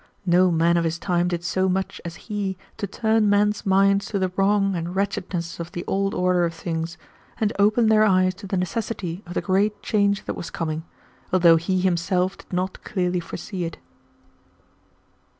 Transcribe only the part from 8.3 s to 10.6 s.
to the necessity of the great change that was